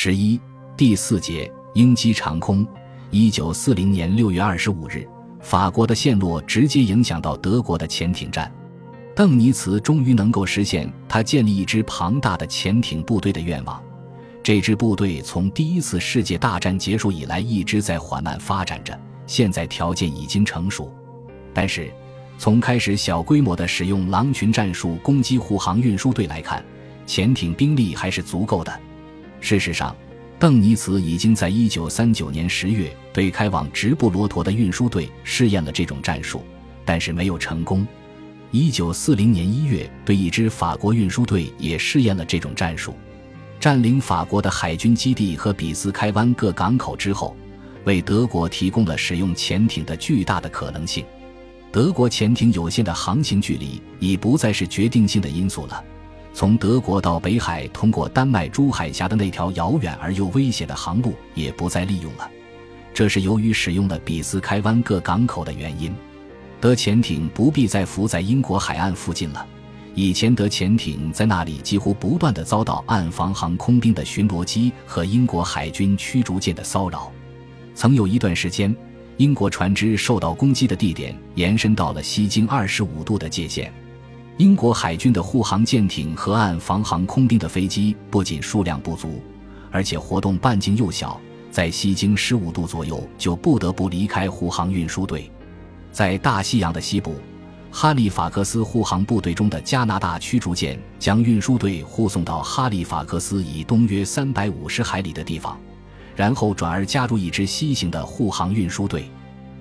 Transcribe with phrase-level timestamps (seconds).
[0.00, 0.40] 十一
[0.76, 2.64] 第四节鹰击长空。
[3.10, 5.04] 一九四零年六月二十五日，
[5.40, 8.48] 法国的陷落直接影响到德国的潜艇战。
[9.12, 13.82] 邓尼茨终于能够实现他建立一支庞大的潜艇部队的愿望。
[14.40, 18.96] 这支部队从第一次世界大战结束以来一直在缓慢发展着，
[19.26, 20.94] 现在条件已经成熟。
[21.52, 21.92] 但是，
[22.38, 26.64] 从开始小规模的使用狼群战术攻击护航运输队来看，
[27.04, 28.80] 潜艇兵力还是足够的。
[29.40, 29.94] 事实上，
[30.38, 36.42] 邓尼茨已经在1939年10月对开往直布罗陀的运输队试验了这种战术，
[36.84, 37.86] 但是没有成功。
[38.52, 42.94] 1940年1月，对一支法国运输队也试验了这种战术。
[43.60, 47.36] 占领法国的海军基地和比斯开湾各港口之后，
[47.84, 51.04] 为德国提供了使用潜艇的巨大的可能性。
[51.70, 55.84] 德国潜艇有限的航行距离已不再是决定性的因素了。
[56.38, 62.30] 从德国到北海通过丹麦诸海峡的那条遥远而又危险的航路也不再利用了，
[62.94, 65.92] 这是由于使用了比斯开湾各港口的原因。
[66.60, 69.44] 德潜艇不必再浮在英国海岸附近了。
[69.96, 77.10] 以前德潜艇在那里几乎不断的遭到岸防航空兵的巡逻机和英国海军驱逐舰的骚扰。
[77.74, 78.72] 曾有一段时间，
[79.16, 83.72] 英国船只受到攻击的地点延伸到了西经二十五度的界限。
[84.38, 89.20] 英国海军的护航舰艇和岸防航空兵的飞机不仅数量不足，
[89.68, 95.28] 而且活动半径又小，在西经十五度左右就不得不离开护航运输队。
[95.90, 97.16] 在大西洋的西部，
[97.72, 105.58] 哈利法克斯护航部队中的加拿大驱逐舰将运输队护送到哈利法克斯以东约三百五十海里的地方，
[106.14, 109.10] 然后转而加入一支西行的护航运输队。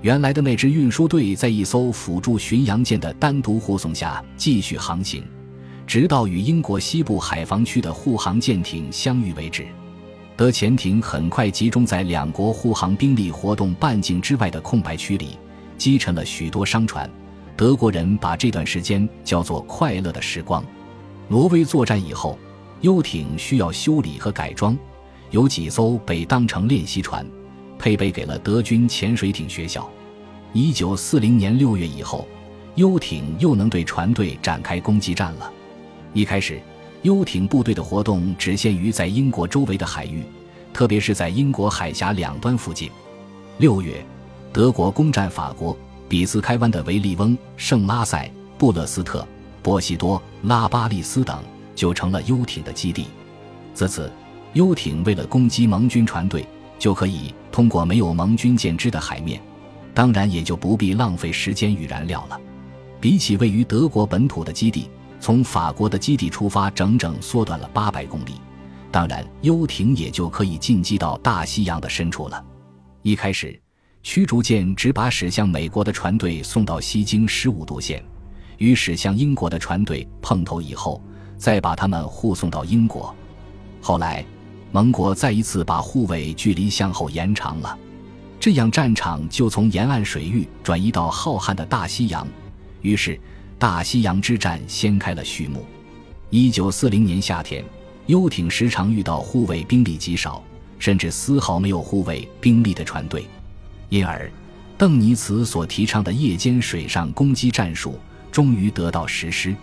[0.00, 5.24] 原来的那支运输队在一艘辅助巡洋舰的单独护送下继续航行，
[5.88, 9.66] 直到与英国西部海防区的护航舰艇相遇为止。
[10.36, 15.36] 德潜艇很快集中在两国护航兵力活动半径之外的空白区里，
[15.76, 17.10] 击沉了许多商船。
[17.56, 20.64] 德国人把这段时间叫做“快乐的时光”。
[21.26, 22.38] 挪威作战以后，
[22.82, 24.78] 游艇需要修理和改装，
[25.32, 27.26] 有几艘被当成练习船。
[27.80, 29.88] 配备给了德军潜水艇学校。
[30.52, 32.26] 一九四零年六月以后，
[32.74, 35.52] 游艇又能对船队展开攻击战了。
[36.14, 36.60] 一开始，
[37.02, 40.22] 游艇部队的活动只限于在英国周围的海域，
[40.72, 42.90] 特别是在英国海峡两端附近。
[43.58, 44.04] 六月，
[44.52, 45.76] 德国攻占法国，
[46.08, 49.26] 比斯开湾的维利翁、圣拉塞、布勒斯特、
[49.62, 51.42] 波西多、拉巴利斯等
[51.74, 53.06] 就成了游艇的基地。
[53.74, 54.10] 自此，
[54.54, 56.44] 游艇为了攻击盟军船队。
[56.78, 59.42] 就可以通过没有盟军舰只的海面，
[59.98, 62.40] 当然也就不必浪费时间与燃料了。
[63.00, 64.88] 比起位于德国本土的基地，
[65.18, 68.34] 从法国的基地出发，整整缩短了八百公里。
[68.92, 72.44] 当然，游艇也就可以进击到大西洋的深处了。
[73.02, 73.60] 一开始，
[74.04, 78.00] 驱逐舰只把驶向美国的船队送到西经十五度线，
[78.58, 81.02] 与驶向英国的船队碰头以后，
[81.36, 83.12] 再把他们护送到英国。
[83.80, 84.24] 后来。
[84.70, 87.78] 盟国再一次把护卫距离向后延长了，
[88.40, 92.26] 这样战场就从沿岸水域转移到浩瀚的大西洋，
[92.82, 93.18] 于是
[93.58, 95.66] 大西洋之战掀开了序幕。
[96.30, 97.64] 一九四零年夏天，
[98.06, 100.42] 游艇时常遇到护卫兵力极少，
[100.78, 103.26] 甚至丝毫没有护卫兵力的船队，
[103.88, 104.30] 因而
[104.76, 107.98] 邓尼茨所提倡的夜间水上攻击战术
[108.30, 109.54] 终于得到实施。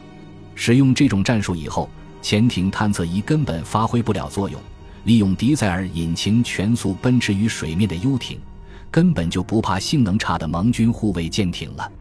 [0.53, 1.89] 使用这种战术以后，
[2.21, 4.59] 潜艇探测仪根本发挥不了作用。
[5.05, 8.39] 利用迪塞尔引擎全速奔驰于水面的游艇，
[8.95, 11.91] 根本就不怕性能差的盟军护卫舰艇了。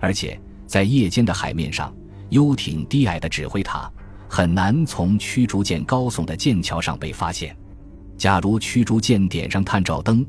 [0.00, 0.36] 而且
[0.66, 1.94] 在夜间的海面上，
[2.30, 3.88] 游艇低矮的指挥塔
[4.28, 7.56] 很难从驱逐舰高耸的舰桥上被发现。
[8.18, 10.26] 假如驱逐舰点上探照灯，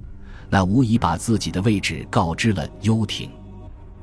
[0.51, 3.31] 那无疑把自己的位置告知了游艇。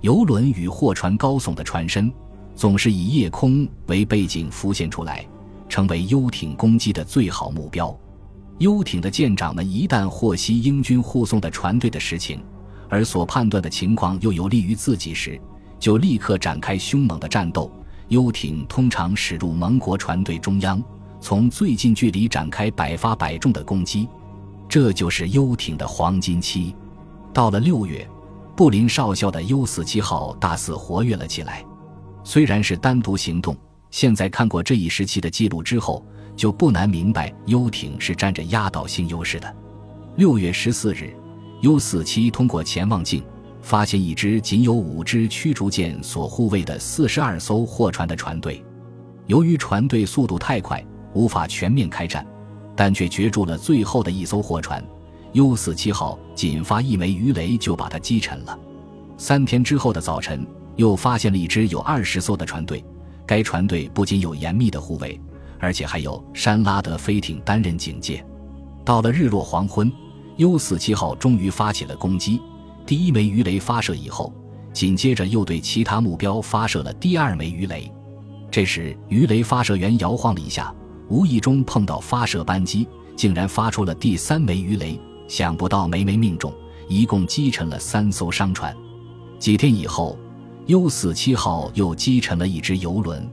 [0.01, 2.13] 游轮与货船高耸的船身，
[2.57, 5.25] 总是以夜空为背景浮现出来，
[5.69, 7.97] 成为游艇攻击的最好目标。
[8.61, 12.45] 游艇的舰长们一旦获悉英军护送的船队的实情，
[12.91, 15.41] 而所判断的情况又有利于自己时，
[15.79, 17.73] 就立刻展开凶猛的战斗。
[18.09, 20.83] 游艇通常驶入盟国船队中央，
[21.23, 24.07] 从最近距离展开百发百中的攻击，
[24.69, 26.77] 这就是游艇的黄金期。
[27.33, 28.07] 到了六月，
[28.55, 31.65] 布林少校的 U 四七号大肆活跃了起来。
[32.25, 33.57] 虽然是单独行动，
[33.91, 36.05] 现在看过这一时期的记录之后。
[36.37, 39.57] 就不难明白，游艇是占着压倒性优势的。
[40.17, 41.15] 六月十四日
[41.61, 43.23] ，U 四七通过潜望镜
[43.61, 48.65] 发现一支仅有五支驱逐舰所护卫的四十二艘货船的船队。
[49.27, 50.83] 由于船队速度太快，
[51.13, 52.27] 无法全面开战，
[52.75, 54.83] 但却掘住了最后的一艘货船
[55.33, 58.59] U 四七号，仅发一枚鱼雷就把它击沉了。
[59.19, 60.47] 三天之后的早晨，
[60.77, 62.83] 又发现了一支有二十艘的船队，
[63.31, 65.17] 该船队不仅有严密的护卫，
[65.61, 68.27] 而且还有山拉德飞艇担任警戒。
[68.85, 69.89] 到了日落黄昏
[70.39, 72.41] ，U 四七号终于发起了攻击。
[72.85, 74.33] 第一枚鱼雷发射以后，
[74.73, 77.89] 紧接着又对其他目标发射了第二枚鱼雷。
[78.51, 80.75] 这时，鱼雷发射员摇晃了一下，
[81.09, 85.01] 无意中碰到发射扳机，竟然发出了第三枚鱼雷。
[85.29, 86.53] 想不到每枚命中，
[86.89, 88.77] 一共击沉了三艘商船。
[89.39, 90.19] 几天以后
[90.71, 93.29] ，U 四七号又击沉了一只游轮。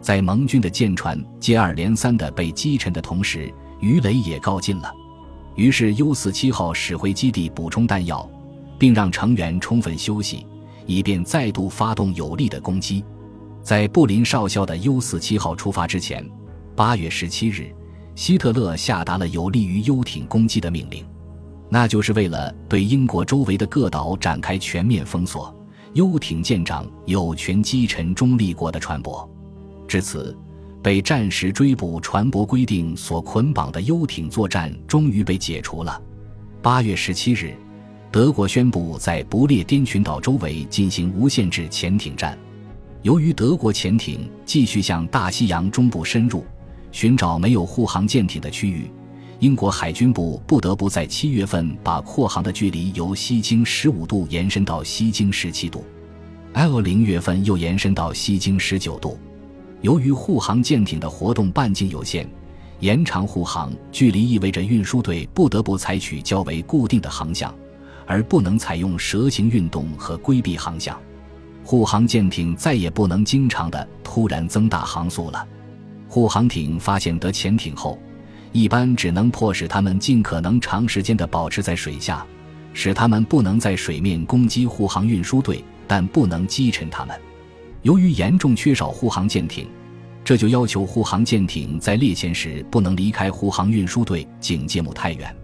[0.00, 4.90] 在盟军的舰船接二连三的被击沉的同时，鱼雷也告尽了。
[5.56, 8.28] 于是 U 四七号驶回基地补充弹药。
[8.80, 10.46] 并让成员充分休息，
[10.86, 13.04] 以便再度发动有力的攻击。
[13.62, 16.26] 在布林少校的 U 四七号出发之前，
[16.74, 17.70] 八月十七日，
[18.14, 21.04] 希特勒下达了有利于游艇攻击的命令，
[21.68, 25.54] 那就是为了对英国周围的各岛展开全面封锁。
[25.92, 29.28] 游艇舰长有权击沉中立国的船舶。
[29.88, 30.36] 至此，
[30.82, 36.00] 被战时追捕船舶规定所捆绑的游艇作战终于被解除了。
[36.62, 37.54] 八月十七日。
[38.12, 42.36] 德国宣布在不列颠群岛周围进行无限制潜艇战。
[43.02, 46.44] 由于德国潜艇继续向大西洋中部深入，
[46.90, 48.90] 寻找没有护航舰艇的区域，
[49.40, 55.82] 英国海军部不得不在七月份把扩航的距离由西经十五度延伸到西经十七度
[56.52, 59.18] ，L 零月份又延伸到西经十九度。
[59.80, 62.28] 由于护航舰艇的活动半径有限，
[62.80, 67.54] 延长护航距离意味着运输队不得不采取较为固定的航向。
[68.06, 71.00] 而不能采用蛇形运动和规避航向，
[71.64, 75.46] 护航舰艇再也不能经常的突然增大航速了。
[76.08, 77.96] 护航艇发现得潜艇后，
[78.52, 82.26] 一般只能迫使他们尽可能长时间的保持在水下，
[82.72, 87.18] 使他们不能在水面攻击护航运输队，但不能击沉他们。
[87.82, 89.66] 由于严重缺少护航舰艇，
[90.24, 95.34] 这就要求护航舰艇在猎潜时不能离开护航运输队警戒目太远。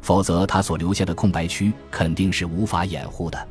[0.00, 3.48] 否则，他所留下的空白区肯定是无法掩护的。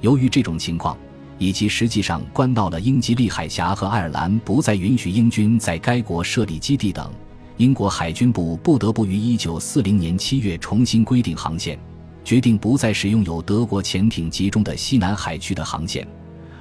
[0.00, 0.96] 由于这种情况，
[1.38, 7.10] 以及实际上关到了英吉利海峡和爱尔兰不再允许英军在该国设立基地等，
[7.58, 11.78] 英国海军部不得不于1940年7月重新规定航线，
[12.22, 16.06] 决定不再使用有德国潜艇集中的西南海区的航线，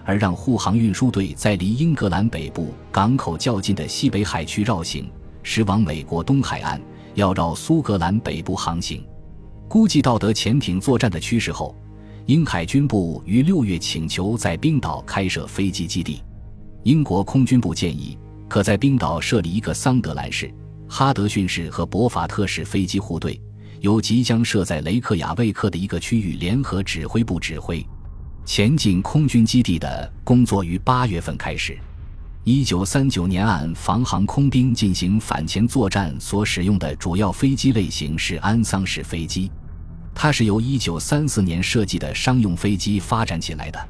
[0.05, 5.09] 而让护航运输队在离英格兰北部港口较近的西北海区绕行，
[5.43, 6.79] 驶往美国东海岸，
[7.13, 9.05] 要绕苏格兰北部航行。
[9.67, 11.75] 估计到德潜艇作战的趋势后，
[12.25, 16.21] 英海军部于六月请求在冰岛开设飞机基地。
[16.83, 20.49] 英国空军部建议可在冰岛设立一个桑德兰市、
[20.87, 23.39] 哈德逊式和博法特式飞机护队，
[23.81, 27.85] 由即将设在雷克雅未克的一个区域联合指挥部指挥。
[28.45, 31.77] 前进空军基地的工作于八月份开始。
[32.43, 39.51] 一九三九年，按防航空兵进行反潜作战所使用的主要飞机类型是安桑式飞机，
[40.13, 43.89] 它是由一九三四年设计的商用飞机发展起来的。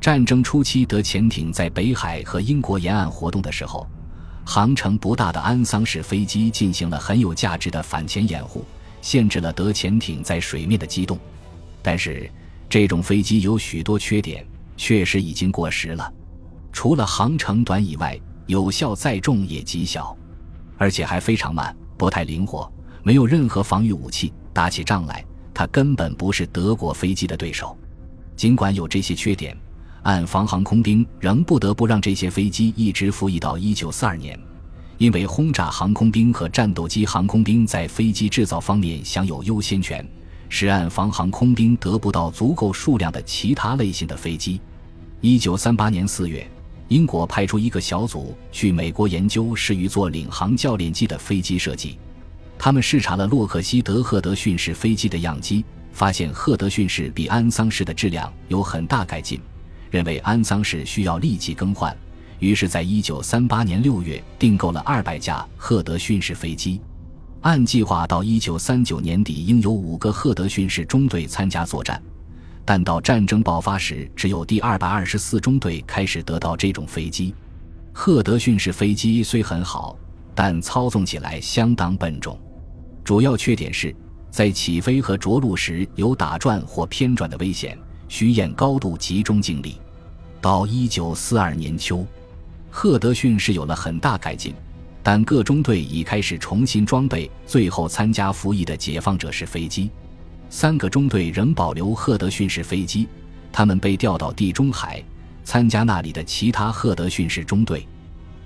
[0.00, 3.84] 战争初期，德潜艇在北海和英国沿岸活动的时候，
[4.50, 8.64] 航程不大的安桑式飞机进行了很有价值的反潜掩护，
[9.02, 11.18] 限制了德潜艇在水面的机动。
[11.82, 12.30] 但是，
[12.66, 14.42] 这种飞机有许多缺点，
[14.74, 16.10] 确实已经过时了。
[16.72, 20.16] 除了航程短以外，有效载重也极小，
[20.78, 24.32] 而且还非常慢，不太灵活，没有任何防御武器。
[24.54, 27.76] 打起仗来，它根本不是德国飞机的对手。
[28.34, 29.54] 尽管有这些缺点，
[30.02, 34.40] 按防航空兵仍不得不让这些飞机一直服役到1942年，
[34.96, 40.06] 因为轰炸航空兵和战斗机航空兵在飞机制造方面享有优先权，
[40.48, 44.60] 使按防航空兵得不到足够数量的其他类型的飞机。
[45.22, 46.48] 1938年4月。
[46.88, 51.98] 英国派出一个小组去美国研究适于做领航教练机的飞机设计。
[52.58, 55.62] 他们视察了洛克希德赫德逊式飞机的样机，
[55.92, 59.38] 发现赫德逊式比安桑式的质量有很大改进，
[59.90, 61.96] 认为安桑式需要立即更换。
[62.38, 66.80] 于是，在一九三八年六月订购了二百架赫德逊式飞机。
[67.40, 72.00] 按计划，到一九三九年底应有五个赫德逊式中队参加作战。
[72.64, 77.34] 但到战争爆发时，只有第二百二十四中队开始得到这种飞机。
[77.92, 79.96] 赫德逊式飞机虽很好，
[80.34, 82.38] 但操纵起来相当笨重。
[83.02, 83.94] 主要缺点是
[84.30, 87.78] 在起飞和着陆时有打转或偏转的危险，
[88.08, 89.80] 需验高度集中精力。
[90.40, 92.06] 到一九四二年秋，
[92.70, 94.54] 赫德逊式有了很大改进，
[95.02, 99.90] 但各中队已开始重新装备最后参加服役的解放者式飞机。
[100.50, 103.06] 三个中队仍保留赫德逊式飞机，
[103.52, 105.02] 他们被调到地中海
[105.44, 107.86] 参加那里的其他赫德逊式中队。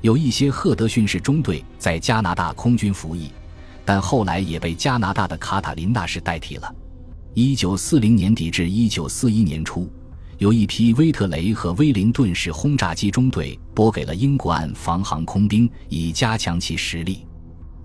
[0.01, 3.31] 有一些赫德逊式中队在加拿大空军服役，
[3.85, 6.75] 但后来也被加拿大的卡塔琳娜式代替了。
[7.35, 9.91] 一九四零年底至一九四一年初。
[10.37, 17.25] 有一批威特雷和威灵顿式轰炸机中队拨给了英国岸防航空兵，以加强其实力。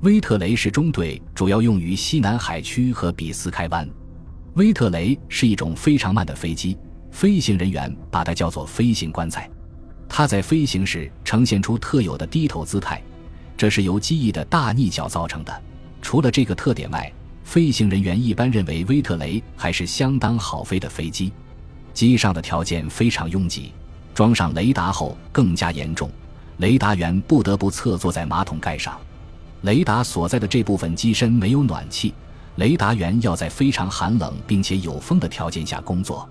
[0.02, 3.88] 威特雷式中队主要用于西南海区和比斯开湾。
[4.56, 6.78] 威特雷是一种非常慢的飞机，
[7.12, 9.50] 飞行人员把它叫做飞行棺材。
[10.10, 13.02] 它在飞行时呈现出特有的低头姿态，
[13.56, 15.64] 这是由机翼的大逆角造成的。
[16.02, 17.12] 除了这个特点外，
[17.48, 21.32] 飞行人员一般认为威特雷还是相当好飞的飞机。
[21.94, 23.72] 机上的条件非常拥挤，
[24.14, 26.12] 装上雷达后更加严重。
[26.58, 29.00] 雷达员不得不侧坐在马桶盖上。
[29.62, 32.14] 雷达所在的这部分机身没有暖气，
[32.58, 36.28] 雷达员要在非常寒冷并且有风的条件下工作。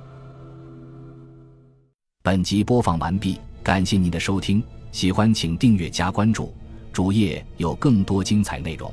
[2.23, 6.52] 本集播放完毕，感谢您的收听，喜欢请订阅加关注，
[6.92, 8.92] 主页有更多精彩内容。